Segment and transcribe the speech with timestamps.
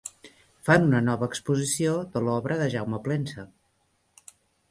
[0.67, 3.49] Fan una nova exposició de l'obra de Jaume Plensa.